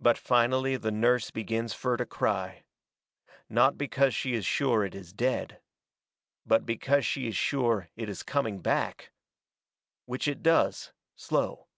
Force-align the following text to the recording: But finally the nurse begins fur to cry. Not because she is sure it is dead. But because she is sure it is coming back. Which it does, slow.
But 0.00 0.18
finally 0.18 0.76
the 0.76 0.90
nurse 0.90 1.30
begins 1.30 1.72
fur 1.74 1.96
to 1.96 2.04
cry. 2.04 2.64
Not 3.48 3.78
because 3.78 4.16
she 4.16 4.34
is 4.34 4.44
sure 4.44 4.84
it 4.84 4.96
is 4.96 5.12
dead. 5.12 5.60
But 6.44 6.66
because 6.66 7.06
she 7.06 7.28
is 7.28 7.36
sure 7.36 7.88
it 7.94 8.08
is 8.08 8.24
coming 8.24 8.58
back. 8.58 9.12
Which 10.06 10.26
it 10.26 10.42
does, 10.42 10.90
slow. 11.14 11.68